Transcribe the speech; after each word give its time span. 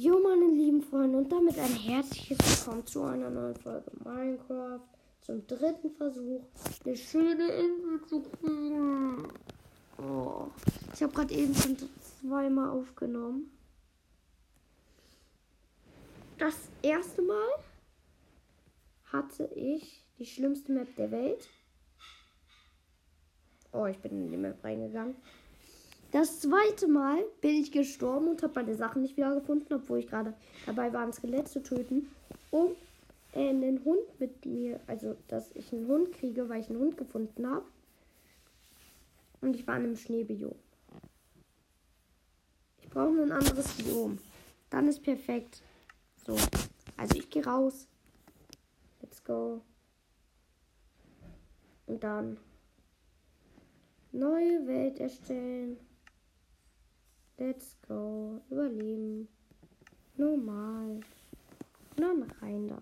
Jo, 0.00 0.16
meine 0.22 0.46
lieben 0.52 0.80
Freunde, 0.80 1.18
und 1.18 1.32
damit 1.32 1.58
ein 1.58 1.74
herzliches 1.74 2.38
Willkommen 2.38 2.86
zu 2.86 3.02
einer 3.02 3.30
neuen 3.30 3.56
Folge 3.56 3.90
Minecraft. 4.04 4.80
Zum 5.22 5.44
dritten 5.48 5.90
Versuch, 5.90 6.44
eine 6.84 6.96
schöne 6.96 7.48
Insel 7.48 8.06
zu 8.06 8.22
kriegen. 8.22 9.26
Oh. 10.00 10.46
Ich 10.94 11.02
habe 11.02 11.12
gerade 11.12 11.34
eben 11.34 11.52
schon 11.52 11.76
zweimal 12.20 12.70
aufgenommen. 12.70 13.50
Das 16.38 16.54
erste 16.80 17.22
Mal 17.22 17.48
hatte 19.06 19.46
ich 19.56 20.04
die 20.20 20.26
schlimmste 20.26 20.70
Map 20.70 20.94
der 20.94 21.10
Welt. 21.10 21.48
Oh, 23.72 23.86
ich 23.86 23.98
bin 23.98 24.12
in 24.12 24.30
die 24.30 24.36
Map 24.36 24.62
reingegangen. 24.62 25.16
Das 26.10 26.40
zweite 26.40 26.88
Mal 26.88 27.22
bin 27.42 27.56
ich 27.56 27.70
gestorben 27.70 28.28
und 28.28 28.42
habe 28.42 28.54
meine 28.56 28.74
Sachen 28.74 29.02
nicht 29.02 29.16
wieder 29.16 29.34
gefunden, 29.34 29.74
obwohl 29.74 29.98
ich 29.98 30.06
gerade 30.06 30.32
dabei 30.64 30.92
war, 30.92 31.02
ein 31.02 31.12
Skelett 31.12 31.48
zu 31.48 31.62
töten, 31.62 32.10
um 32.50 32.70
äh, 33.34 33.50
einen 33.50 33.84
Hund 33.84 34.18
mit 34.18 34.46
mir, 34.46 34.80
also 34.86 35.16
dass 35.28 35.50
ich 35.54 35.70
einen 35.72 35.86
Hund 35.86 36.12
kriege, 36.12 36.48
weil 36.48 36.60
ich 36.60 36.70
einen 36.70 36.78
Hund 36.78 36.96
gefunden 36.96 37.46
habe. 37.46 37.64
Und 39.42 39.54
ich 39.54 39.66
war 39.66 39.76
in 39.76 39.84
einem 39.84 39.96
Schneebiom. 39.96 40.54
Ich 42.80 42.88
brauche 42.88 43.22
ein 43.22 43.30
anderes 43.30 43.70
Biom. 43.74 44.18
Dann 44.70 44.88
ist 44.88 45.02
perfekt. 45.02 45.62
So. 46.26 46.36
Also 46.96 47.16
ich 47.16 47.28
gehe 47.28 47.44
raus. 47.44 47.86
Let's 49.02 49.22
go. 49.22 49.60
Und 51.86 52.02
dann 52.02 52.38
neue 54.10 54.66
Welt 54.66 55.00
erstellen. 55.00 55.76
Let's 57.38 57.76
go. 57.86 58.40
Überleben. 58.50 59.28
Normal. 60.16 61.00
dann 61.94 62.24
rein 62.42 62.68
da. 62.68 62.78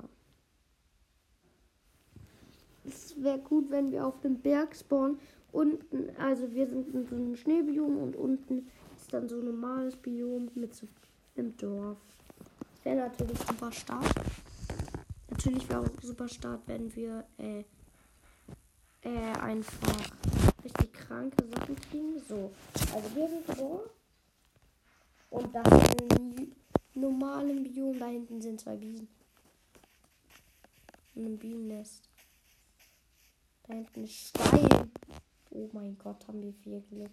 Es 2.86 3.22
wäre 3.22 3.38
gut, 3.38 3.70
wenn 3.70 3.90
wir 3.90 4.06
auf 4.06 4.18
dem 4.20 4.40
Berg 4.40 4.74
spawnen. 4.74 5.18
Unten, 5.52 6.10
also 6.18 6.52
wir 6.52 6.66
sind 6.66 6.94
in 6.94 7.06
so 7.06 7.16
einem 7.16 7.36
Schneebiom 7.36 7.98
und 7.98 8.16
unten 8.16 8.68
ist 8.96 9.12
dann 9.12 9.28
so 9.28 9.38
ein 9.38 9.44
normales 9.44 9.96
Biom 9.96 10.50
mit 10.54 10.74
so 10.74 10.86
einem 11.36 11.56
Dorf. 11.56 11.98
Wäre 12.82 12.96
natürlich 12.96 13.38
super 13.38 13.72
stark. 13.72 14.14
Natürlich 15.30 15.68
wäre 15.68 15.80
auch 15.80 16.02
super 16.02 16.28
stark, 16.28 16.60
wenn 16.66 16.94
wir 16.94 17.24
äh, 17.38 17.64
äh, 19.02 19.32
einfach 19.40 20.10
richtig 20.64 20.92
kranke 20.92 21.44
Sachen 21.46 21.76
kriegen. 21.76 22.18
So, 22.28 22.50
also 22.94 23.14
wir 23.14 23.28
sind 23.28 23.56
so. 23.56 23.84
Und 25.30 25.54
das 25.54 25.66
ist 25.66 26.12
ein 26.12 26.54
normales 26.94 27.62
Biom. 27.62 27.98
Da 27.98 28.06
hinten 28.06 28.40
sind 28.40 28.60
zwei 28.60 28.76
Bienen. 28.76 29.08
Und 31.14 31.26
ein 31.26 31.38
Bienennest. 31.38 32.08
Da 33.66 33.74
hinten 33.74 34.04
ist 34.04 34.28
Stein. 34.28 34.90
Oh 35.50 35.68
mein 35.72 35.96
Gott, 35.98 36.26
haben 36.28 36.42
wir 36.42 36.52
viel 36.52 36.80
Glück. 36.90 37.10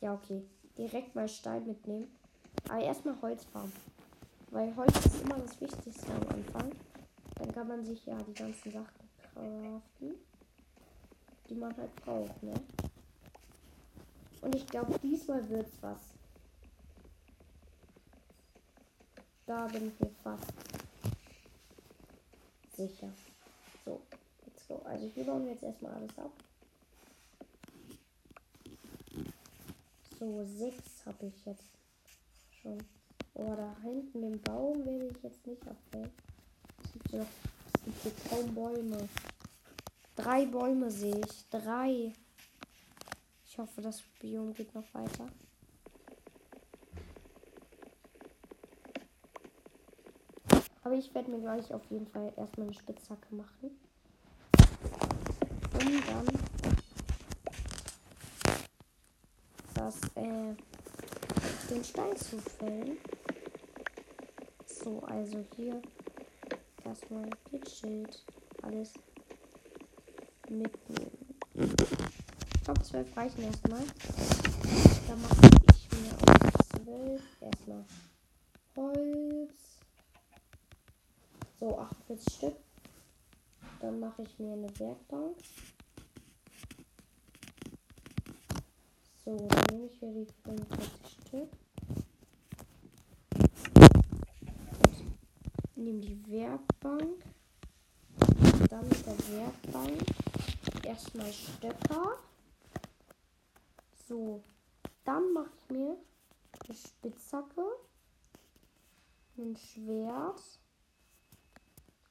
Ja, 0.00 0.14
okay. 0.14 0.44
Direkt 0.76 1.14
mal 1.14 1.28
Stein 1.28 1.66
mitnehmen. 1.66 2.08
Aber 2.68 2.80
erstmal 2.80 3.20
Holz 3.22 3.44
farmen. 3.44 3.72
Weil 4.50 4.74
Holz 4.76 5.06
ist 5.06 5.22
immer 5.22 5.38
das 5.38 5.60
Wichtigste 5.60 6.12
am 6.12 6.28
Anfang. 6.28 6.70
Dann 7.36 7.52
kann 7.52 7.68
man 7.68 7.84
sich 7.84 8.04
ja 8.04 8.16
die 8.22 8.34
ganzen 8.34 8.72
Sachen 8.72 9.08
craften, 9.32 10.14
die 11.48 11.54
man 11.54 11.76
halt 11.76 11.94
braucht, 11.96 12.42
ne? 12.42 12.54
Und 14.42 14.54
ich 14.54 14.66
glaube, 14.66 14.98
diesmal 14.98 15.48
wird's 15.48 15.72
was. 15.80 16.00
Da 19.50 19.66
bin 19.66 19.88
ich 19.88 19.98
mir 19.98 20.10
fast 20.22 20.52
sicher. 22.76 23.10
So, 23.84 24.00
let's 24.46 24.68
go. 24.68 24.80
Also 24.84 25.10
hier 25.12 25.24
bauen 25.24 25.44
wir 25.44 25.50
jetzt 25.54 25.64
erstmal 25.64 25.92
alles 25.94 26.16
ab. 26.18 26.30
So, 30.20 30.44
sechs 30.44 31.04
habe 31.04 31.26
ich 31.26 31.46
jetzt 31.46 31.64
schon. 32.62 32.78
Oh, 33.34 33.56
da 33.56 33.74
hinten 33.82 34.20
den 34.20 34.40
Baum 34.40 34.86
werde 34.86 35.08
ich 35.08 35.20
jetzt 35.24 35.44
nicht 35.44 35.66
abwählen. 35.66 36.12
Es 36.84 36.92
gibt 36.92 37.10
hier, 37.10 37.26
es 37.74 37.82
gibt 37.82 38.20
hier 38.20 38.30
kaum 38.30 38.54
Bäume. 38.54 39.08
Drei 40.14 40.46
Bäume 40.46 40.92
sehe 40.92 41.22
ich. 41.26 41.48
Drei. 41.48 42.14
Ich 43.48 43.58
hoffe, 43.58 43.82
das 43.82 44.00
Biom 44.20 44.54
geht 44.54 44.72
noch 44.76 44.94
weiter. 44.94 45.26
Aber 50.90 50.98
ich 50.98 51.14
werde 51.14 51.30
mir 51.30 51.38
gleich 51.38 51.72
auf 51.72 51.84
jeden 51.88 52.08
Fall 52.08 52.32
erstmal 52.36 52.66
eine 52.66 52.74
Spitzhacke 52.74 53.32
machen. 53.32 53.78
Um 55.74 56.02
dann 56.04 56.26
das, 59.72 60.00
äh, 60.16 60.56
den 61.70 61.84
Stein 61.84 62.16
zu 62.16 62.38
fällen. 62.38 62.98
So, 64.66 65.00
also 65.04 65.44
hier 65.54 65.80
erstmal 66.84 67.30
gechillt 67.52 68.24
alles 68.62 68.94
mitnehmen. 70.48 71.36
Ich 71.54 72.64
glaube, 72.64 72.82
zwölf 72.82 73.16
reichen 73.16 73.44
erstmal. 73.44 73.84
Dann 75.06 75.22
mache 75.22 75.50
ich 75.72 75.88
mir 75.92 76.14
auf 76.16 76.82
zwölf 76.82 77.22
erstmal 77.40 77.84
Holz. 78.74 79.19
So, 81.60 81.78
48 81.78 82.34
Stück. 82.34 82.56
Dann 83.80 84.00
mache 84.00 84.22
ich 84.22 84.38
mir 84.38 84.54
eine 84.54 84.78
Werkbank. 84.78 85.36
So, 89.22 89.36
dann 89.46 89.64
nehme 89.70 89.86
ich 89.88 89.98
hier 89.98 90.10
die 90.10 90.26
45 90.42 91.18
Stück. 91.26 91.50
Nehme 95.76 96.00
die 96.00 96.30
Werkbank. 96.30 97.24
Dann 98.70 98.88
mit 98.88 99.06
der 99.06 99.28
Werkbank 99.28 100.02
erstmal 100.82 101.30
Stöcker. 101.30 102.16
So, 104.08 104.42
dann 105.04 105.30
mache 105.34 105.50
ich 105.58 105.70
mir 105.76 105.98
eine 106.64 106.74
Spitzhacke, 106.74 107.64
ein 109.36 109.56
Schwert, 109.56 110.40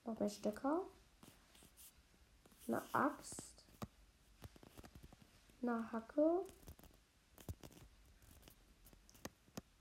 noch 0.09 0.19
ein 0.21 0.29
Stöcker, 0.29 0.81
eine 2.67 2.81
Axt, 2.93 3.63
eine 5.61 5.91
Hacke 5.91 6.41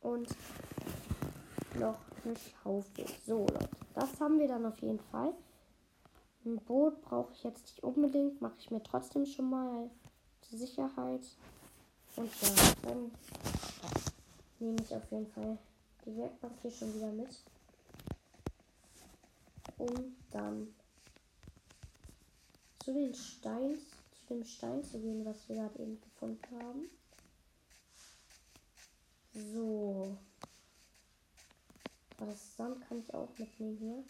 und 0.00 0.28
noch 1.78 1.98
eine 2.24 2.34
Schaufel. 2.36 3.06
So, 3.26 3.46
Leute, 3.46 3.68
das 3.94 4.20
haben 4.20 4.38
wir 4.38 4.48
dann 4.48 4.66
auf 4.66 4.78
jeden 4.80 5.00
Fall. 5.00 5.32
Ein 6.44 6.58
Boot 6.58 7.00
brauche 7.02 7.32
ich 7.32 7.42
jetzt 7.44 7.62
nicht 7.62 7.82
unbedingt, 7.82 8.40
mache 8.40 8.56
ich 8.58 8.70
mir 8.70 8.82
trotzdem 8.82 9.24
schon 9.24 9.50
mal 9.50 9.90
zur 10.42 10.58
Sicherheit. 10.58 11.22
Und 12.16 12.30
ja, 12.42 12.48
dann 12.82 13.12
nehme 14.58 14.76
ich 14.82 14.94
auf 14.94 15.10
jeden 15.10 15.26
Fall 15.28 15.58
die 16.04 16.16
Werkbank 16.16 16.52
hier 16.62 16.70
schon 16.70 16.94
wieder 16.94 17.12
mit. 17.12 17.42
Um 19.78 20.16
dann 20.30 20.74
zu 22.80 22.92
den 22.92 23.14
Stein, 23.14 23.78
zu 24.12 24.34
dem 24.34 24.44
Stein 24.44 24.82
zu 24.84 24.98
gehen, 24.98 25.24
was 25.24 25.48
wir 25.48 25.56
gerade 25.56 25.78
eben 25.78 26.00
gefunden 26.00 26.62
haben. 26.62 26.90
So. 29.32 30.16
Aber 32.16 32.26
das 32.26 32.56
Sand 32.56 32.80
kann 32.88 33.00
ich 33.00 33.14
auch 33.14 33.28
mitnehmen 33.38 33.76
hier. 33.78 34.04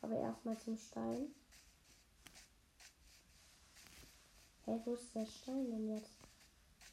Aber 0.00 0.16
erstmal 0.16 0.58
zum 0.58 0.76
Stein. 0.76 1.34
Hey, 4.64 4.80
wo 4.84 4.94
ist 4.94 5.14
der 5.14 5.26
Stein 5.26 5.70
denn 5.70 5.96
jetzt? 5.96 6.10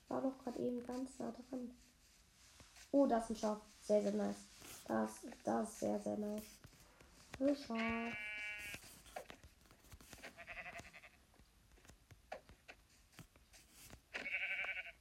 War 0.09 0.21
doch 0.21 0.37
gerade 0.43 0.59
eben 0.59 0.85
ganz 0.85 1.17
nah 1.19 1.31
dran. 1.31 1.71
Oh, 2.91 3.05
das 3.05 3.23
ist 3.25 3.29
ein 3.29 3.35
Schaf. 3.37 3.61
Sehr, 3.81 4.01
sehr 4.01 4.11
nice. 4.11 4.35
Das, 4.85 5.11
das 5.45 5.69
ist 5.69 5.79
sehr, 5.79 5.99
sehr 5.99 6.17
nice. 6.17 6.60
Ein 7.41 7.55
Schaf. 7.55 8.13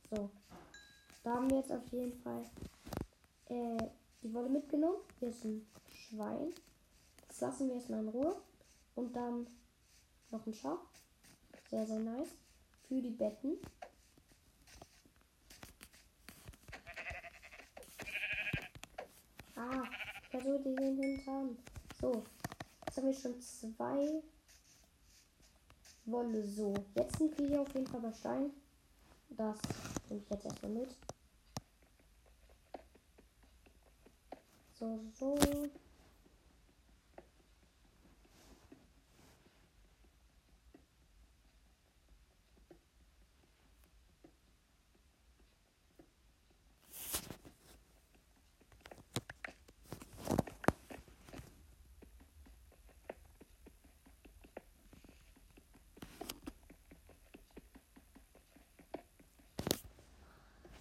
So. 0.09 0.31
Da 1.23 1.35
haben 1.35 1.51
wir 1.51 1.59
jetzt 1.59 1.71
auf 1.71 1.87
jeden 1.93 2.19
Fall 2.23 2.47
äh, 3.51 3.77
die 4.23 4.33
Wolle 4.33 4.49
mitgenommen. 4.49 4.97
Hier 5.19 5.29
ist 5.29 5.45
ein 5.45 5.67
Schwein. 5.93 6.55
Das 7.29 7.43
lassen 7.43 7.69
wir 7.69 7.75
erstmal 7.75 8.01
in 8.01 8.09
Ruhe. 8.09 8.35
Und 8.95 9.15
dann 9.15 9.47
noch 10.31 10.47
ein 10.47 10.55
Schaf. 10.55 10.79
Sehr, 11.69 11.87
sehr 11.87 11.99
nice. 11.99 12.31
Für 12.89 13.03
die 13.03 13.11
Betten. 13.11 13.59
Ah, 19.57 19.85
Also 20.33 20.59
die 20.59 20.75
den 20.75 21.03
Hintern. 21.03 21.59
So. 22.01 22.23
Jetzt 22.87 22.97
haben 22.97 23.07
wir 23.07 23.15
schon 23.15 23.41
zwei 23.41 24.23
Wolle. 26.07 26.43
So. 26.45 26.75
Jetzt 26.95 27.19
sind 27.19 27.39
wir 27.39 27.47
hier 27.47 27.61
auf 27.61 27.75
jeden 27.75 27.87
Fall 27.87 28.01
bei 28.01 28.13
Stein. 28.13 28.51
Das 29.31 29.59
nehme 30.09 30.23
ich 30.23 30.31
jetzt 30.31 30.45
erstmal 30.45 30.73
mit. 30.73 30.97
So, 34.79 34.99
so. 35.19 35.39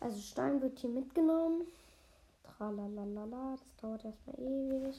Also 0.09 0.21
Stein 0.21 0.59
wird 0.59 0.79
hier 0.79 0.89
mitgenommen. 0.89 1.67
Tralalala, 2.41 3.51
das 3.51 3.75
dauert 3.79 4.03
erstmal 4.03 4.39
ewig. 4.39 4.95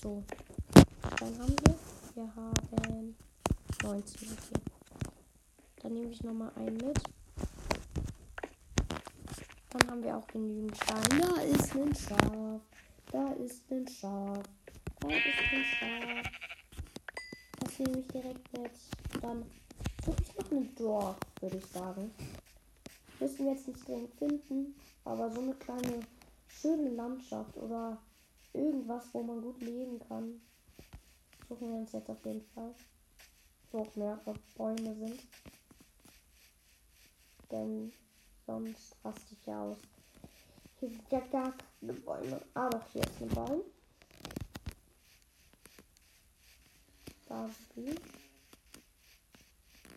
So, 0.00 0.24
Stein 1.16 1.38
haben 1.38 1.56
wir. 1.66 1.74
Wir 2.14 2.34
haben 2.34 3.14
19 3.82 4.28
hier. 4.28 4.36
Dann 5.82 5.92
nehme 5.92 6.12
ich 6.12 6.22
nochmal 6.22 6.50
einen 6.56 6.78
mit. 6.78 7.02
Dann 9.68 9.90
haben 9.90 10.02
wir 10.02 10.16
auch 10.16 10.26
genügend 10.28 10.74
Stein. 10.78 11.20
Da 11.20 11.42
ist 11.42 11.74
ein 11.74 11.94
Schaf. 11.94 12.62
Da 13.10 13.32
ist 13.32 13.70
ein 13.70 13.86
Schaf. 13.86 14.44
Da 14.98 15.08
ist 15.08 15.52
ein 15.52 15.64
Schaf. 15.78 16.32
Das 17.60 17.78
nehme 17.78 17.98
ich 17.98 18.08
direkt 18.08 18.58
mit. 18.58 18.70
Dann 19.32 19.50
suche 20.04 20.22
ich 20.22 20.36
noch 20.36 20.50
ein 20.50 20.74
Dorf, 20.74 21.16
würde 21.40 21.56
ich 21.56 21.66
sagen. 21.66 22.10
Müssen 23.18 23.46
wir 23.46 23.52
jetzt 23.52 23.66
nicht 23.66 23.88
dringend 23.88 24.14
finden, 24.16 24.74
aber 25.06 25.30
so 25.30 25.40
eine 25.40 25.54
kleine 25.54 26.00
schöne 26.48 26.90
Landschaft 26.90 27.56
oder 27.56 27.96
irgendwas, 28.52 29.06
wo 29.12 29.22
man 29.22 29.40
gut 29.40 29.58
leben 29.62 29.98
kann, 30.06 30.38
suchen 31.48 31.68
wir 31.70 31.76
uns 31.78 31.92
jetzt 31.92 32.10
auf 32.10 32.22
jeden 32.26 32.44
Fall. 32.54 32.74
Wo 33.70 33.78
auch 33.78 33.96
mehrere 33.96 34.34
Bäume 34.54 34.94
sind. 34.96 35.20
Denn 37.50 37.90
sonst 38.46 38.96
raste 39.02 39.32
ich 39.32 39.46
ja 39.46 39.62
aus. 39.62 39.78
Hier 40.78 40.90
sind 40.90 41.10
ja 41.10 41.20
gar 41.20 41.54
keine 41.80 41.94
Bäume. 41.94 42.42
Ah, 42.52 42.68
doch, 42.68 42.86
hier 42.92 43.02
ist 43.02 43.22
ein 43.22 43.28
Baum. 43.28 43.62
Da 47.28 47.46
ist 47.46 48.21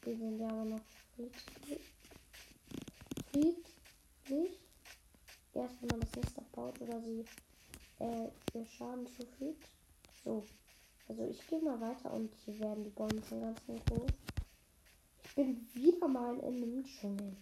Die 0.05 0.13
sind 0.13 0.39
ja 0.39 0.47
aber 0.47 0.65
noch 0.65 0.81
friedlich. 1.15 1.81
Friedlich. 3.31 4.59
Erst 5.53 5.81
wenn 5.81 5.87
man 5.89 6.01
das 6.01 6.15
Nest 6.15 6.37
abbaut 6.37 6.79
oder 6.81 7.01
sie 7.01 7.25
äh, 7.99 8.29
ihr 8.53 8.65
Schaden 8.67 9.07
zufügt. 9.07 9.67
So. 10.23 10.45
Also 11.07 11.25
ich 11.25 11.47
gehe 11.47 11.61
mal 11.61 11.79
weiter 11.81 12.13
und 12.13 12.33
hier 12.45 12.59
werden 12.59 12.83
die 12.83 12.89
Bäume 12.89 13.21
schon 13.27 13.41
ganz 13.41 13.59
groß. 13.65 14.11
Ich 15.23 15.35
bin 15.35 15.67
wieder 15.73 16.07
mal 16.07 16.37
in 16.39 16.63
einem 16.63 16.83
Dschungel. 16.83 17.35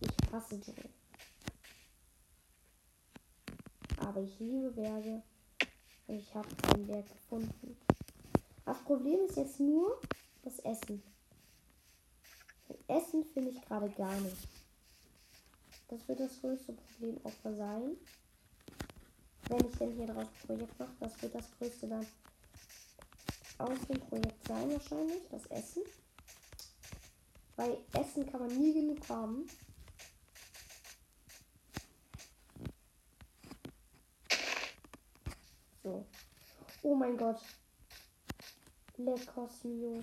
Ich 0.00 0.32
hasse 0.32 0.60
Dschungel. 0.60 0.90
Aber 3.98 4.20
ich 4.20 4.38
liebe 4.40 4.70
Berge. 4.70 5.22
Und 6.08 6.16
ich 6.16 6.34
habe 6.34 6.48
einen 6.74 6.86
Berg 6.86 7.08
gefunden. 7.08 7.76
Das 8.64 8.78
Problem 8.82 9.20
ist 9.28 9.36
jetzt 9.36 9.60
nur 9.60 10.00
das 10.46 10.60
Essen. 10.60 11.02
Essen 12.86 13.24
finde 13.24 13.50
ich 13.50 13.60
gerade 13.62 13.90
gar 13.90 14.14
nicht. 14.20 14.48
Das 15.88 16.06
wird 16.06 16.20
das 16.20 16.40
größte 16.40 16.72
Problem 16.72 17.18
auch 17.24 17.32
sein. 17.42 17.96
Wenn 19.48 19.68
ich 19.68 19.76
denn 19.76 19.96
hier 19.96 20.06
draus 20.06 20.26
ein 20.26 20.46
Projekt 20.46 20.78
mache, 20.78 20.96
das 21.00 21.22
wird 21.22 21.34
das 21.34 21.50
größte 21.58 21.88
dann 21.88 22.06
aus 23.58 23.78
dem 23.88 24.00
Projekt 24.00 24.46
sein 24.46 24.70
wahrscheinlich, 24.70 25.22
das 25.30 25.46
Essen. 25.46 25.82
Weil 27.56 27.78
Essen 27.92 28.30
kann 28.30 28.40
man 28.40 28.56
nie 28.56 28.72
genug 28.72 29.08
haben. 29.08 29.46
So. 35.82 36.06
Oh 36.82 36.94
mein 36.94 37.16
Gott. 37.16 37.40
Leckos 38.98 39.64
mio. 39.64 40.02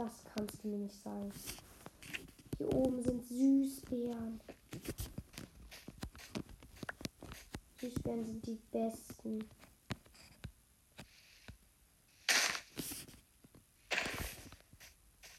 Das 0.00 0.24
kannst 0.34 0.64
du 0.64 0.68
mir 0.68 0.78
nicht 0.78 1.02
sagen. 1.02 1.30
Hier 2.56 2.72
oben 2.72 3.02
sind 3.02 3.22
Süßbeeren. 3.22 4.40
Süßbeeren 7.78 8.24
sind 8.24 8.46
die 8.46 8.58
besten. 8.70 9.44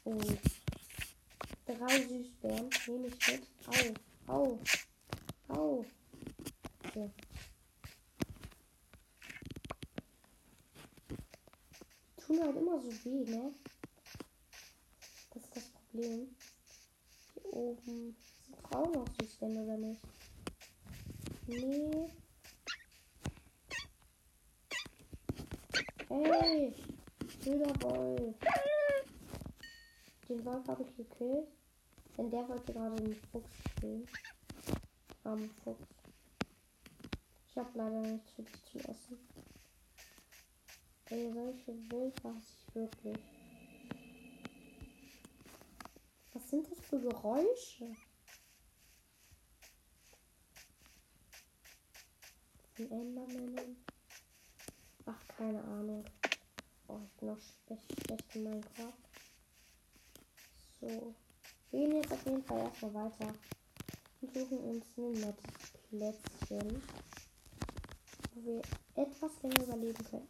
Und 0.04 0.40
drei 1.66 2.06
Süßbeeren 2.06 2.70
nehme 2.86 3.08
ich 3.08 3.26
mit. 3.26 3.48
Au, 4.28 4.32
au, 4.32 4.58
au. 5.48 5.84
So. 6.94 7.10
Tun 12.24 12.40
halt 12.40 12.56
immer 12.56 12.80
so 12.80 12.92
weh, 13.04 13.24
ne? 13.28 13.52
Problem. 15.92 16.34
Hier 17.34 17.52
oben 17.52 18.16
sind 18.46 18.74
auch 18.74 18.94
noch 18.94 19.06
Süßbeeren, 19.20 19.58
oder 19.58 19.76
nicht? 19.76 20.00
Nee. 21.46 22.08
Hey, 26.08 26.74
blöder 27.42 27.82
Wolf. 27.82 28.34
Den 30.28 30.44
Wolf 30.46 30.66
habe 30.66 30.82
ich 30.82 30.96
gekillt. 30.96 31.48
Denn 32.16 32.30
der 32.30 32.48
wollte 32.48 32.72
gerade 32.72 32.96
den 32.96 33.14
Fuchs 33.30 33.50
killen. 33.78 34.06
Arme 35.24 35.50
Fuchs. 35.62 35.88
Ich 37.50 37.56
habe 37.56 37.70
leider 37.74 38.00
nichts 38.00 38.30
für 38.32 38.42
dich 38.42 38.64
zu 38.64 38.78
essen. 38.78 39.18
Ey, 41.10 41.32
solche 41.34 41.72
hasse 42.24 42.56
ich 42.68 42.74
wirklich. 42.74 43.18
Was 46.34 46.41
sind 46.52 46.70
das 46.70 46.80
für 46.84 47.00
Geräusche? 47.00 47.96
Von 52.74 52.90
Endermännern? 52.90 53.76
Ach, 55.06 55.28
keine 55.28 55.64
Ahnung. 55.64 56.04
Oh, 56.88 57.00
ich 57.06 57.12
bin 57.18 57.28
noch 57.30 57.38
schlecht, 57.38 58.04
schlecht 58.04 58.36
in 58.36 58.42
Minecraft. 58.44 58.92
So. 60.78 61.14
Wir 61.70 61.80
gehen 61.80 61.96
jetzt 61.96 62.12
auf 62.12 62.26
jeden 62.26 62.44
Fall 62.44 62.58
erstmal 62.58 62.94
weiter. 62.94 63.32
Und 64.20 64.34
suchen 64.34 64.58
uns 64.58 64.86
ein 64.98 65.12
nettes 65.12 65.72
Plätzchen. 65.88 66.82
Wo 68.34 68.44
wir 68.44 68.62
etwas 68.94 69.42
länger 69.42 69.62
überleben 69.62 70.04
können. 70.04 70.28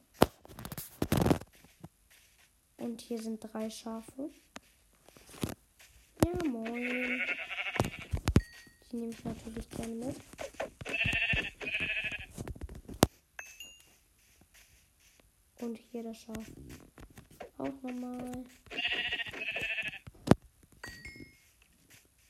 Und 2.76 3.00
hier 3.00 3.20
sind 3.20 3.40
drei 3.40 3.68
Schafe. 3.68 4.30
Ja, 6.24 6.48
moin. 6.48 7.20
Die 8.90 8.96
nehme 8.96 9.12
ich 9.12 9.24
natürlich 9.24 9.68
gerne 9.70 9.94
mit. 9.94 10.16
Und 15.60 15.78
hier 15.90 16.02
das 16.02 16.18
Schaf. 16.18 16.50
Auch 17.58 17.82
nochmal. 17.82 18.44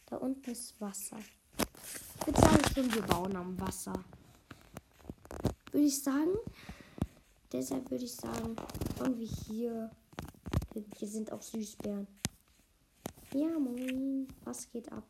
Da 0.06 0.16
unten 0.16 0.50
ist 0.50 0.78
Wasser. 0.80 1.18
Ich 2.20 2.26
würde 2.26 2.40
sagen 2.40 2.74
schon, 2.74 2.94
wir 2.94 3.02
bauen 3.02 3.34
am 3.36 3.58
Wasser. 3.58 4.04
Würde 5.72 5.86
ich 5.86 6.02
sagen. 6.02 6.36
Deshalb 7.50 7.90
würde 7.90 8.04
ich 8.04 8.14
sagen, 8.14 8.54
bauen 8.98 9.18
wir 9.18 9.26
hier. 9.26 9.90
Hier 10.96 11.08
sind 11.08 11.32
auch 11.32 11.42
Süßbären. 11.42 12.06
Ja, 13.34 13.58
moin. 13.58 14.28
Was 14.44 14.70
geht 14.70 14.92
ab? 14.92 15.04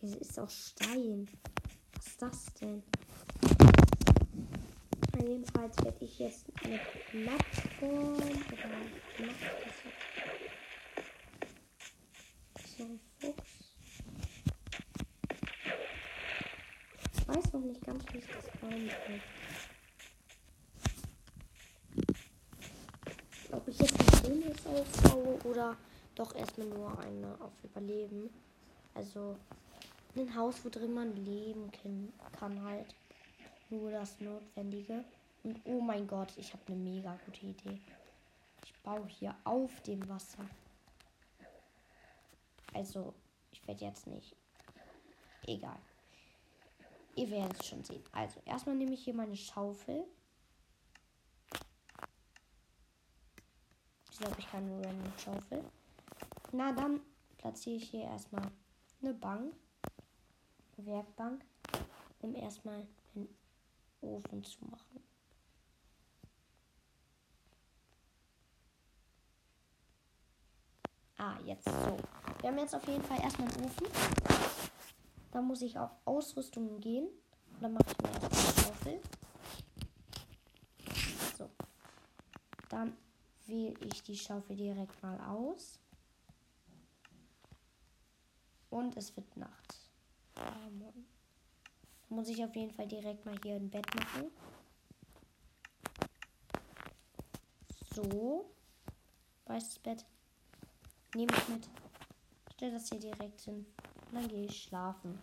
Hier 0.00 0.20
ist 0.20 0.38
auch 0.40 0.50
Stein. 0.50 1.28
Was 1.94 2.06
ist 2.06 2.22
das 2.22 2.44
denn? 2.60 2.82
Jedenfalls 5.20 5.76
werde 5.84 6.04
ich 6.04 6.18
jetzt 6.18 6.46
eine 6.64 6.80
Plattform 7.10 8.14
oder 8.16 8.36
so 12.76 12.84
ein 12.84 13.00
Fuchs. 13.18 13.66
Ich 17.14 17.28
weiß 17.28 17.52
noch 17.52 17.60
nicht 17.60 17.84
ganz, 17.84 18.04
wie 18.12 18.18
ich 18.18 18.26
das 18.26 18.46
bauen 18.60 18.90
soll. 19.06 19.20
Ob 23.52 23.68
ich 23.68 23.78
jetzt 23.78 24.26
aufbaue 24.76 25.38
oder 25.44 25.76
doch 26.14 26.34
erstmal 26.34 26.68
nur 26.68 26.98
eine 26.98 27.36
auf 27.40 27.52
Überleben. 27.62 28.30
Also 28.94 29.36
ein 30.16 30.34
Haus, 30.34 30.64
wo 30.64 30.68
drin 30.68 30.94
man 30.94 31.14
leben 31.24 31.70
kann 32.38 32.62
halt. 32.62 32.94
Nur 33.70 33.90
das 33.90 34.20
Notwendige. 34.20 35.04
Und 35.42 35.60
oh 35.64 35.80
mein 35.80 36.06
Gott, 36.06 36.32
ich 36.36 36.52
habe 36.52 36.62
eine 36.68 36.76
mega 36.76 37.18
gute 37.26 37.46
Idee. 37.46 37.80
Ich 38.64 38.74
baue 38.82 39.06
hier 39.08 39.34
auf 39.44 39.80
dem 39.82 40.08
Wasser. 40.08 40.44
Also, 42.72 43.14
ich 43.52 43.66
werde 43.66 43.84
jetzt 43.84 44.06
nicht. 44.06 44.34
Egal. 45.46 45.78
Ihr 47.14 47.30
werdet 47.30 47.60
es 47.60 47.66
schon 47.66 47.84
sehen. 47.84 48.02
Also, 48.12 48.40
erstmal 48.44 48.76
nehme 48.76 48.92
ich 48.92 49.04
hier 49.04 49.14
meine 49.14 49.36
Schaufel. 49.36 50.04
Ich 54.16 54.20
glaube, 54.20 54.40
ich 54.40 54.50
kann 54.50 54.66
nur 54.66 54.78
eine 54.78 55.12
Schaufel. 55.22 55.62
Na, 56.50 56.72
dann 56.72 57.02
platziere 57.36 57.76
ich 57.76 57.90
hier 57.90 58.04
erstmal 58.04 58.50
eine 59.02 59.12
Bank. 59.12 59.54
Eine 60.78 60.86
Werkbank. 60.86 61.44
Um 62.22 62.34
erstmal 62.34 62.86
den 63.14 63.28
Ofen 64.00 64.42
zu 64.42 64.64
machen. 64.64 65.04
Ah, 71.18 71.34
jetzt 71.44 71.66
so. 71.66 71.98
Wir 72.40 72.48
haben 72.48 72.58
jetzt 72.58 72.74
auf 72.74 72.88
jeden 72.88 73.04
Fall 73.04 73.20
erstmal 73.20 73.52
einen 73.52 73.66
Ofen. 73.66 73.86
Da 75.30 75.42
muss 75.42 75.60
ich 75.60 75.78
auf 75.78 75.90
Ausrüstungen 76.06 76.80
gehen. 76.80 77.06
Und 77.52 77.62
dann 77.62 77.74
mache 77.74 77.84
ich 77.90 77.98
mir 77.98 78.12
erstmal 78.12 78.32
eine 78.32 78.62
Schaufel. 78.62 79.00
So. 81.36 81.50
Dann 82.70 82.96
wähle 83.46 83.74
ich 83.84 84.02
die 84.02 84.16
Schaufel 84.16 84.56
direkt 84.56 85.02
mal 85.02 85.20
aus. 85.20 85.78
Und 88.70 88.96
es 88.96 89.16
wird 89.16 89.36
Nacht. 89.36 89.78
Dann 90.34 90.82
muss 92.08 92.28
ich 92.28 92.44
auf 92.44 92.54
jeden 92.54 92.72
Fall 92.72 92.86
direkt 92.86 93.24
mal 93.24 93.38
hier 93.42 93.54
ein 93.54 93.70
Bett 93.70 93.86
machen. 93.94 94.30
So. 97.94 98.50
Weißes 99.46 99.78
Bett. 99.78 100.04
Nehme 101.14 101.32
ich 101.32 101.48
mit. 101.48 101.68
Stell 102.54 102.72
das 102.72 102.88
hier 102.88 103.00
direkt 103.00 103.40
hin. 103.40 103.64
Und 104.10 104.14
dann 104.14 104.28
gehe 104.28 104.46
ich 104.46 104.64
schlafen. 104.64 105.18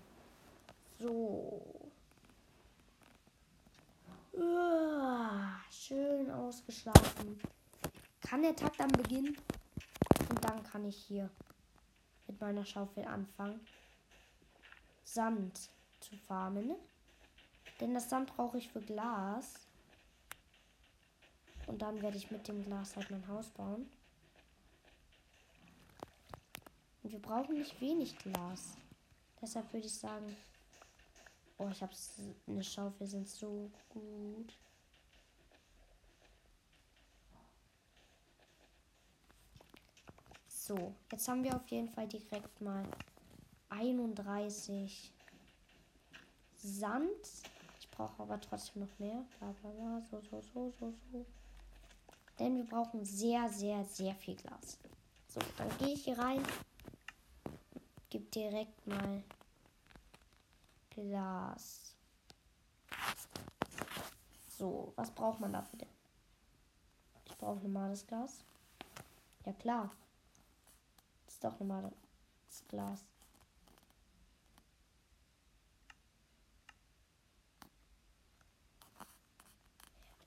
So. 1.00 1.92
Uah, 4.34 5.62
schön 5.70 6.32
ausgeschlafen. 6.32 7.40
Kann 8.34 8.42
der 8.42 8.56
Tag 8.56 8.76
dann 8.78 8.92
beginnen? 8.92 9.38
Und 10.28 10.44
dann 10.44 10.64
kann 10.64 10.84
ich 10.86 10.98
hier 11.06 11.30
mit 12.26 12.42
meiner 12.42 12.66
Schaufel 12.66 13.06
anfangen, 13.06 13.60
Sand 15.04 15.70
zu 16.00 16.18
farmen. 16.18 16.74
Denn 17.80 17.94
das 17.94 18.10
Sand 18.10 18.36
brauche 18.36 18.58
ich 18.58 18.70
für 18.70 18.82
Glas. 18.82 19.68
Und 21.68 21.84
dann 21.84 22.02
werde 22.02 22.18
ich 22.18 22.32
mit 22.32 22.48
dem 22.48 22.66
Glas 22.66 22.96
halt 22.96 23.12
mein 23.12 23.28
Haus 23.28 23.52
bauen. 23.52 23.88
Und 27.04 27.12
wir 27.12 27.22
brauchen 27.22 27.60
nicht 27.60 27.80
wenig 27.80 28.18
Glas. 28.18 28.78
Deshalb 29.44 29.72
würde 29.72 29.86
ich 29.86 29.94
sagen, 29.94 30.36
oh, 31.60 31.70
ich 31.72 31.84
habe 31.84 31.94
eine 32.48 32.64
Schaufel, 32.64 33.06
sind 33.06 33.30
so 33.30 33.70
gut. 33.90 34.58
So, 40.66 40.96
jetzt 41.12 41.28
haben 41.28 41.44
wir 41.44 41.54
auf 41.58 41.68
jeden 41.68 41.90
Fall 41.90 42.08
direkt 42.08 42.62
mal 42.62 42.86
31 43.68 45.12
Sand. 46.56 47.28
Ich 47.82 47.92
brauche 47.92 48.24
aber 48.24 48.40
trotzdem 48.40 48.84
noch 48.84 48.98
mehr. 48.98 49.26
Bla 49.40 49.52
bla 49.52 49.72
bla. 49.72 50.02
So, 50.10 50.22
so, 50.22 50.42
so, 50.54 50.74
so, 50.80 50.94
so. 51.12 51.26
Denn 52.40 52.56
wir 52.56 52.64
brauchen 52.64 53.04
sehr, 53.04 53.50
sehr, 53.50 53.84
sehr 53.84 54.16
viel 54.16 54.38
Glas. 54.38 54.80
So, 55.28 55.42
dann 55.58 55.68
gehe 55.80 55.96
ich 55.96 56.06
hier 56.06 56.18
rein. 56.18 56.42
Gib 58.10 58.32
direkt 58.32 58.88
mal 58.88 59.22
Glas. 60.92 61.94
So, 64.48 64.94
was 64.96 65.12
braucht 65.12 65.42
man 65.42 65.52
dafür 65.52 65.80
denn? 65.80 65.90
Ich 67.26 67.38
brauche 67.38 67.60
normales 67.60 68.08
Glas. 68.08 68.46
Ja 69.46 69.52
klar 69.52 69.92
doch 71.44 71.60
normales 71.60 71.94
Glas. 72.70 73.04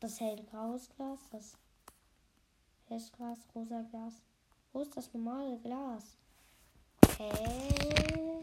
Das 0.01 0.21
hellgraues 0.21 0.89
Glas, 0.95 1.19
das 1.33 1.57
Hellglas, 2.89 3.39
rosa 3.55 3.83
Glas. 3.91 4.15
Wo 4.73 4.83
ist 4.83 4.97
das 4.97 5.13
normale 5.13 5.59
Glas? 5.59 6.17
Hä? 7.17 8.41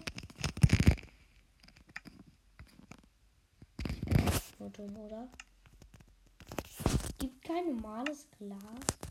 Ich 4.36 4.56
bin 4.58 4.74
dumm, 4.74 4.98
oder? 4.98 5.28
Es 6.66 7.18
gibt 7.20 7.42
kein 7.44 7.76
normales 7.76 8.28
Glas. 8.38 9.03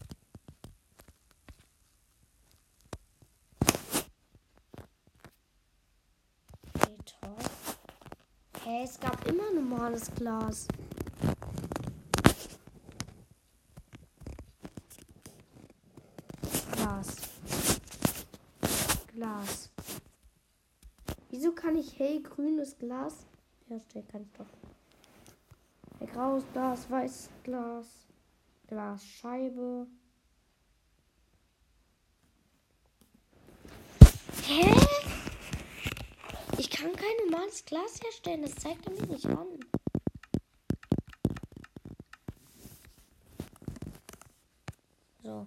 Hey, 8.74 8.84
es 8.84 8.98
gab 8.98 9.26
immer 9.26 9.52
normales 9.52 10.10
Glas. 10.14 10.66
Glas. 16.72 17.16
Glas. 19.08 19.70
Wieso 21.28 21.52
kann 21.52 21.76
ich 21.76 21.98
hellgrünes 21.98 22.78
Glas 22.78 23.26
herstellen? 23.68 24.08
Kann 24.08 24.22
ich 24.22 24.32
doch. 24.38 24.46
Hellgraues 25.98 26.44
Glas, 26.54 26.90
weißes 26.90 27.28
Glas, 27.42 27.86
Glasscheibe. 28.68 29.86
Hä? 34.46 34.91
Kann 36.82 36.96
kein 36.96 37.30
normales 37.30 37.64
Glas 37.64 38.00
herstellen. 38.02 38.42
Das 38.42 38.56
zeigt 38.56 38.84
er 38.86 38.92
mir 38.92 39.06
nicht 39.06 39.26
an. 39.26 39.46
So. 45.22 45.46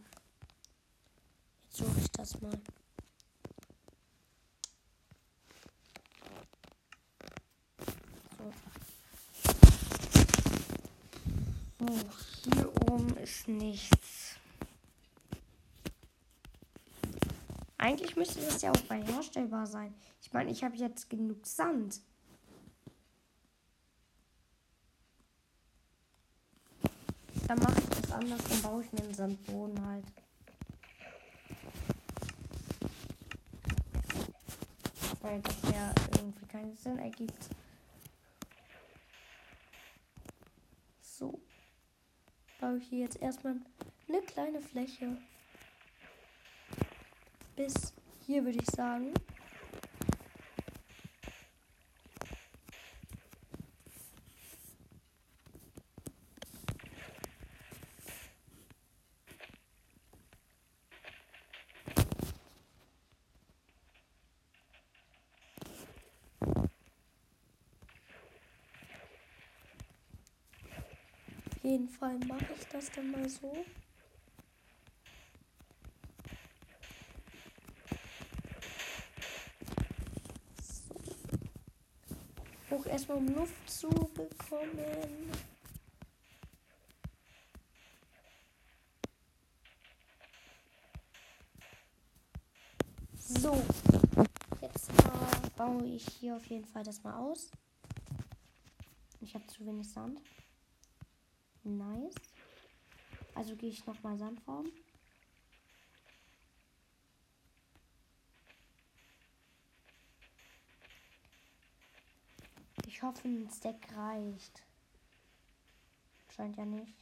Jetzt 1.65 1.77
suche 1.77 1.99
ich 1.99 2.11
das 2.11 2.39
mal. 2.39 2.57
So. 8.37 8.53
So, 11.79 12.53
hier 12.53 12.81
oben 12.89 13.17
ist 13.17 13.47
nichts. 13.49 14.04
Eigentlich 17.85 18.15
müsste 18.15 18.39
das 18.39 18.63
ja 18.63 18.71
auch 18.71 18.81
bei 18.87 18.99
herstellbar 18.99 19.67
sein. 19.67 19.93
Ich 20.19 20.33
meine, 20.33 20.49
ich 20.49 20.63
habe 20.63 20.75
jetzt 20.75 21.07
genug 21.07 21.45
Sand. 21.45 22.01
Dann 27.47 27.59
mache 27.59 27.79
ich 27.79 28.01
das 28.01 28.11
anders, 28.11 28.41
dann 28.49 28.61
baue 28.63 28.83
ich 28.83 28.91
mir 28.91 29.03
einen 29.03 29.13
Sandboden 29.13 29.85
halt. 29.85 30.05
Weil 35.21 35.41
das 35.41 35.61
ja 35.71 35.93
irgendwie 36.17 36.45
keinen 36.47 36.75
Sinn 36.75 36.97
ergibt. 36.97 37.49
So. 41.01 41.39
Baue 42.59 42.79
ich 42.79 42.87
hier 42.87 43.01
jetzt 43.01 43.21
erstmal 43.21 43.57
eine 44.07 44.21
kleine 44.23 44.59
Fläche 44.59 45.19
bis 47.55 47.93
hier, 48.25 48.43
würde 48.43 48.59
ich 48.59 48.69
sagen. 48.69 49.13
Auf 71.47 71.71
jeden 71.71 71.89
Fall 71.89 72.19
mache 72.27 72.45
ich 72.59 72.67
das 72.67 72.91
dann 72.91 73.11
mal 73.11 73.27
so. 73.27 73.51
Erstmal 83.05 83.17
um 83.17 83.35
Luft 83.35 83.69
zu 83.69 83.89
bekommen. 83.89 85.31
So, 93.17 93.61
jetzt 94.61 94.91
baue 95.55 95.85
ich 95.85 96.07
hier 96.19 96.35
auf 96.35 96.45
jeden 96.47 96.65
Fall 96.65 96.83
das 96.83 97.03
mal 97.03 97.15
aus. 97.15 97.49
Ich 99.21 99.33
habe 99.33 99.45
zu 99.47 99.65
wenig 99.65 99.89
Sand. 99.89 100.21
Nice. 101.63 102.13
Also 103.33 103.55
gehe 103.55 103.69
ich 103.69 103.85
nochmal 103.85 104.17
Sand 104.17 104.39
formen. 104.41 104.71
Ich 112.87 113.01
hoffe, 113.01 113.27
ein 113.27 113.49
Stack 113.49 113.95
reicht. 113.95 114.63
Scheint 116.35 116.57
ja 116.57 116.65
nicht. 116.65 116.93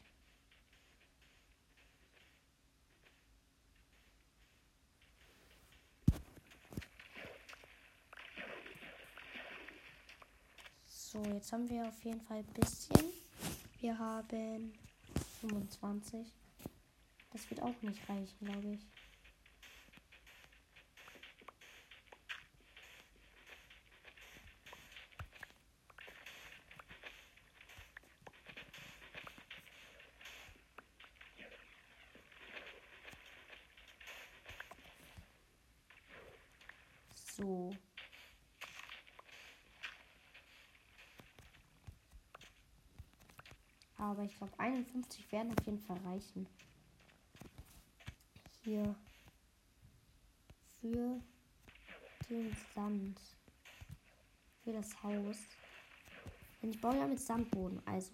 So, 11.14 11.24
jetzt 11.26 11.54
haben 11.54 11.70
wir 11.70 11.88
auf 11.88 12.04
jeden 12.04 12.22
Fall 12.22 12.38
ein 12.38 12.54
bisschen. 12.54 13.14
Wir 13.80 13.98
haben 13.98 14.74
25. 15.42 16.28
Das 17.32 17.50
wird 17.50 17.62
auch 17.62 17.82
nicht 17.82 18.08
reichen, 18.10 18.38
glaube 18.40 18.68
ich. 18.70 19.03
So. 37.36 37.76
Aber 43.98 44.24
ich 44.24 44.36
glaube 44.38 44.54
51 44.60 45.32
werden 45.32 45.58
auf 45.58 45.66
jeden 45.66 45.80
Fall 45.80 45.98
reichen. 46.06 46.48
Hier. 48.64 48.96
Für 50.80 51.22
den 52.30 52.56
Sand. 52.76 53.20
Für 54.64 54.74
das 54.74 55.02
Haus. 55.02 55.38
Denn 56.62 56.70
ich 56.70 56.80
baue 56.80 56.98
ja 56.98 57.08
mit 57.08 57.20
Sandboden, 57.20 57.82
also. 57.88 58.12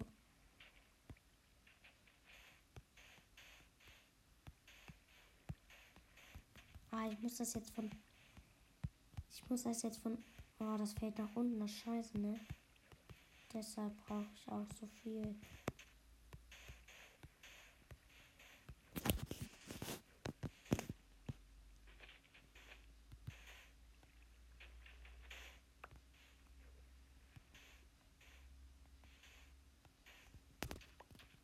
Ah, 6.90 7.08
ich 7.10 7.18
muss 7.20 7.36
das 7.36 7.52
jetzt 7.54 7.70
von. 7.74 7.90
Muss 9.50 9.64
das 9.64 9.82
jetzt 9.82 10.00
von. 10.00 10.16
Oh, 10.60 10.76
das 10.78 10.92
fällt 10.92 11.18
nach 11.18 11.34
unten, 11.34 11.58
das 11.58 11.72
Scheiße, 11.72 12.16
ne? 12.18 12.38
Deshalb 13.52 13.92
brauche 14.06 14.24
ich 14.32 14.48
auch 14.48 14.64
so 14.80 14.86
viel. 15.02 15.34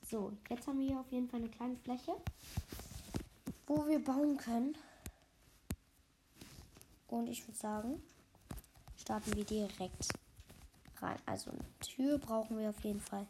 So, 0.04 0.32
jetzt 0.48 0.68
haben 0.68 0.78
wir 0.78 0.86
hier 0.86 1.00
auf 1.00 1.10
jeden 1.10 1.28
Fall 1.28 1.40
eine 1.40 1.50
kleine 1.50 1.76
Fläche, 1.78 2.12
wo 3.66 3.84
wir 3.88 3.98
bauen 3.98 4.36
können. 4.36 4.76
Und 7.16 7.28
ich 7.28 7.46
würde 7.48 7.58
sagen, 7.58 8.02
starten 8.98 9.34
wir 9.34 9.44
direkt 9.44 10.08
rein. 11.00 11.18
Also 11.24 11.50
eine 11.50 11.64
Tür 11.80 12.18
brauchen 12.18 12.58
wir 12.58 12.68
auf 12.68 12.84
jeden 12.84 13.00
Fall 13.00 13.26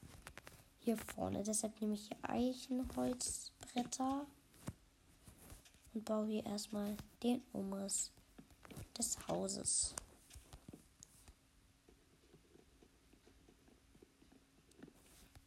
hier 0.80 0.96
vorne. 0.96 1.44
Deshalb 1.44 1.80
nehme 1.80 1.94
ich 1.94 2.08
hier 2.08 2.16
Eichenholzbretter 2.28 4.26
und 5.94 6.04
baue 6.04 6.26
hier 6.26 6.44
erstmal 6.44 6.96
den 7.22 7.42
Umriss 7.52 8.10
des 8.98 9.16
Hauses. 9.28 9.94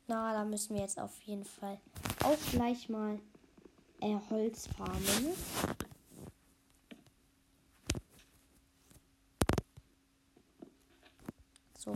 Na, 0.07 0.31
da 0.31 0.45
müssen 0.45 0.75
wir 0.75 0.81
jetzt 0.81 0.97
auf 0.97 1.21
jeden 1.23 1.43
Fall 1.43 1.77
auch 2.23 2.39
gleich 2.51 2.87
mal 2.87 3.19
äh, 3.99 4.17
Holz 4.29 4.67
farmen. 4.67 5.35
So, 11.79 11.93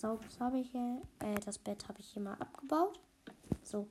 sauberes 0.00 0.40
habe 0.40 0.58
ich 0.58 0.70
hier. 0.70 1.02
Äh, 1.20 1.34
das 1.44 1.58
Bett 1.58 1.88
habe 1.88 2.00
ich 2.00 2.08
hier 2.08 2.22
mal 2.22 2.34
abgebaut. 2.34 2.98
So, 3.62 3.88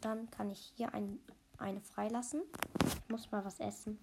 dann 0.00 0.30
kann 0.30 0.50
ich 0.50 0.72
hier 0.76 0.92
ein, 0.94 1.18
eine 1.58 1.80
freilassen. 1.80 2.42
Ich 2.84 3.08
muss 3.08 3.30
mal 3.30 3.44
was 3.44 3.58
essen. 3.60 3.98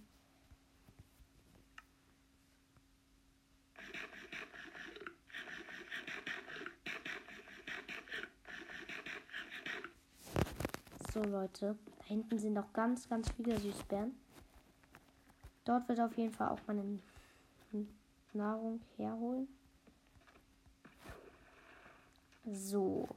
So, 11.13 11.21
Leute. 11.21 11.77
Da 11.99 12.05
hinten 12.05 12.39
sind 12.39 12.53
noch 12.53 12.73
ganz, 12.73 13.07
ganz 13.07 13.29
viele 13.31 13.59
Süßbären. 13.59 14.17
Dort 15.63 15.87
wird 15.87 15.99
auf 15.99 16.17
jeden 16.17 16.33
Fall 16.33 16.49
auch 16.49 16.59
meine 16.65 16.99
Nahrung 18.33 18.81
herholen. 18.97 19.47
So. 22.45 23.07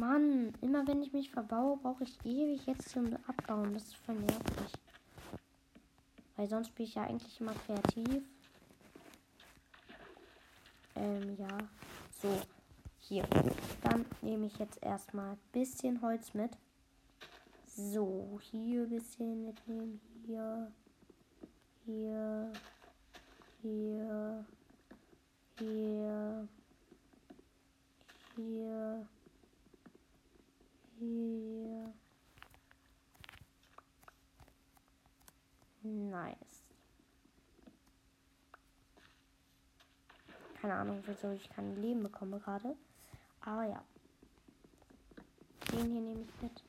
Mann, 0.00 0.52
immer 0.60 0.86
wenn 0.86 1.02
ich 1.02 1.12
mich 1.12 1.30
verbaue, 1.30 1.78
brauche 1.78 2.04
ich 2.04 2.18
ewig 2.24 2.66
jetzt 2.66 2.90
zum 2.90 3.16
Abbauen. 3.26 3.72
Das 3.72 3.84
ist 3.84 3.96
voll. 3.96 4.16
Weil 6.36 6.48
sonst 6.48 6.74
bin 6.74 6.84
ich 6.84 6.94
ja 6.94 7.04
eigentlich 7.04 7.40
immer 7.40 7.54
kreativ. 7.54 8.22
Ähm, 10.96 11.36
ja. 11.38 11.58
So. 12.20 12.40
Hier. 12.98 13.26
Dann 13.82 14.04
nehme 14.20 14.46
ich 14.46 14.58
jetzt 14.58 14.82
erstmal 14.82 15.32
ein 15.32 15.38
bisschen 15.52 16.02
Holz 16.02 16.34
mit. 16.34 16.50
So, 17.64 18.40
hier 18.50 18.82
ein 18.82 18.90
bisschen 18.90 19.44
mitnehmen. 19.44 20.00
Hier. 20.26 20.72
Hier. 21.84 22.52
Hier. 23.62 24.44
Hier. 25.58 26.48
Hier. 28.34 29.08
Hier. 30.98 31.94
Nice. 35.82 36.36
Keine 40.60 40.74
Ahnung, 40.74 41.02
wieso 41.06 41.30
ich 41.30 41.48
kein 41.48 41.80
Leben 41.80 42.02
bekomme 42.02 42.38
gerade. 42.40 42.76
Aber 43.40 43.64
ja. 43.64 43.82
Den 45.72 45.90
hier 45.90 46.00
nehme 46.02 46.20
ich 46.20 46.42
mit. 46.42 46.62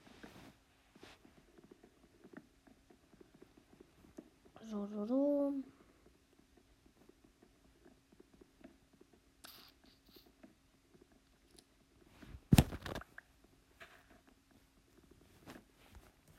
So, 4.70 4.86
so, 4.88 5.06
so. 5.06 5.54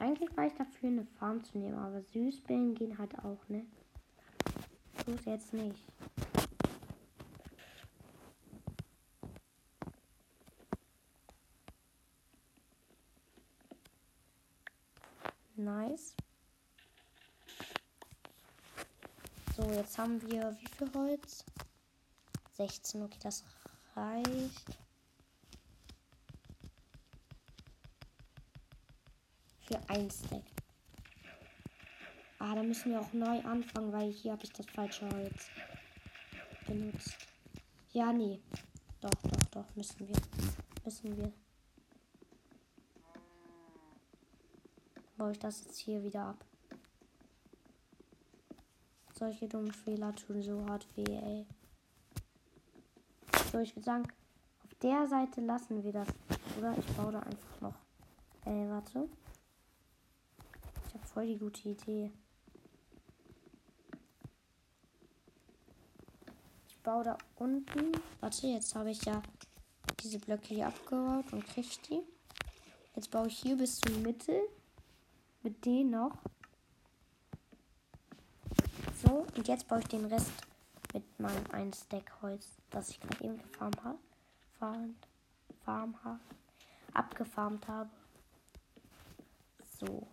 Eigentlich 0.09 0.35
war 0.39 0.47
ich 0.47 0.55
dafür, 0.55 0.89
eine 0.89 1.05
Farm 1.05 1.45
zu 1.45 1.59
nehmen, 1.59 1.77
aber 1.77 2.01
Süßbären 2.01 2.75
gehen 2.75 2.97
halt 2.97 3.15
auch, 3.19 3.47
ne? 3.49 3.67
So 5.05 5.13
ist 5.13 5.27
jetzt 5.27 5.53
nicht. 5.53 5.85
Nice. 15.57 16.15
So, 19.55 19.71
jetzt 19.73 19.99
haben 19.99 20.23
wir 20.23 20.57
wie 20.59 20.69
viel 20.69 20.91
Holz? 20.95 21.45
16, 22.55 23.03
okay, 23.03 23.19
das 23.23 23.45
reicht. 23.95 24.79
für 29.69 29.78
ein 29.89 30.11
Stack. 30.11 30.43
Ah, 32.39 32.55
da 32.55 32.63
müssen 32.63 32.93
wir 32.93 33.01
auch 33.01 33.13
neu 33.13 33.41
anfangen, 33.41 33.93
weil 33.93 34.13
hier 34.13 34.33
habe 34.33 34.45
ich 34.45 34.53
das 34.53 34.67
falsche 34.67 35.09
Holz 35.11 35.49
benutzt. 36.67 37.17
Ja, 37.93 38.13
nee. 38.13 38.41
Doch, 39.01 39.11
doch, 39.11 39.45
doch, 39.51 39.77
müssen 39.77 40.09
wir. 40.09 40.17
Müssen 40.85 41.17
wir. 41.17 41.33
Baue 45.17 45.33
ich 45.33 45.39
das 45.39 45.65
jetzt 45.65 45.79
hier 45.79 46.03
wieder 46.05 46.27
ab. 46.27 46.45
Solche 49.15 49.49
dummen 49.49 49.73
Fehler 49.73 50.15
tun 50.15 50.41
so 50.43 50.65
hart 50.67 50.87
weh, 50.97 51.03
ey. 51.03 51.47
So, 53.51 53.59
ich 53.59 53.75
würde 53.75 53.85
sagen, 53.85 54.09
auf 54.65 54.75
der 54.75 55.09
Seite 55.09 55.41
lassen 55.41 55.83
wir 55.83 55.93
das. 55.93 56.09
Oder 56.57 56.79
ich 56.79 56.87
baue 56.97 57.13
da 57.13 57.21
einfach 57.21 57.61
noch. 57.61 57.75
Ey, 58.45 58.69
warte. 58.69 59.09
Ich 61.19 61.25
voll 61.25 61.27
die 61.27 61.39
gute 61.39 61.69
Idee. 61.71 62.13
baue 66.85 67.03
da 67.03 67.19
unten. 67.35 67.91
Warte, 68.21 68.47
jetzt 68.47 68.73
habe 68.77 68.93
ich 68.93 69.05
ja 69.05 69.21
diese 69.99 70.21
Blöcke 70.21 70.55
hier 70.55 70.69
abgebaut 70.69 71.33
und 71.33 71.45
kriege 71.45 71.67
die. 71.91 72.03
Jetzt 72.95 73.11
baue 73.11 73.27
ich 73.27 73.37
hier 73.37 73.57
bis 73.57 73.81
zur 73.81 73.97
Mitte. 73.97 74.43
Mit 75.43 75.65
denen 75.65 75.91
noch. 75.91 76.17
So, 79.03 79.27
und 79.35 79.49
jetzt 79.49 79.67
baue 79.67 79.81
ich 79.81 79.89
den 79.89 80.05
Rest 80.05 80.31
mit 80.95 81.19
meinem 81.19 81.51
einen 81.51 81.73
Stack 81.73 82.13
Holz, 82.23 82.47
das 82.71 82.91
ich 82.91 83.01
gerade 83.01 83.25
eben 83.25 83.43
gefarmt 83.43 83.83
habe. 83.83 83.99
Farm, 84.61 84.95
farm. 85.65 86.21
Abgefarmt 86.95 87.67
habe. 87.67 87.91
So. 89.81 90.07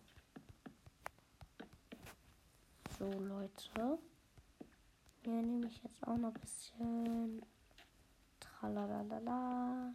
So, 2.98 3.12
Leute. 3.12 4.00
Hier 5.24 5.34
nehme 5.34 5.68
ich 5.68 5.84
jetzt 5.84 6.08
auch 6.08 6.18
noch 6.18 6.34
ein 6.34 6.42
bisschen. 6.42 7.42
Tralalala. 8.40 9.94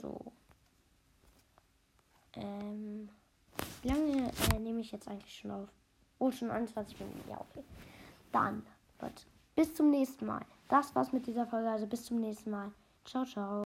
So. 0.00 0.32
Ähm. 2.36 3.10
Wie 3.82 3.88
lange 3.88 4.32
äh, 4.54 4.58
nehme 4.58 4.80
ich 4.80 4.92
jetzt 4.92 5.08
eigentlich 5.08 5.38
schon 5.38 5.50
auf? 5.50 5.68
Oh, 6.18 6.30
schon 6.30 6.50
21 6.50 6.98
Minuten. 6.98 7.28
Ja, 7.28 7.40
okay. 7.40 7.62
Dann, 8.32 8.66
Leute, 9.00 9.22
bis 9.54 9.74
zum 9.74 9.90
nächsten 9.90 10.26
Mal. 10.26 10.44
Das 10.68 10.94
war's 10.94 11.12
mit 11.12 11.26
dieser 11.26 11.46
Folge. 11.46 11.70
Also 11.70 11.86
bis 11.86 12.04
zum 12.04 12.20
nächsten 12.20 12.50
Mal. 12.50 12.72
Ciao, 13.04 13.24
ciao. 13.24 13.56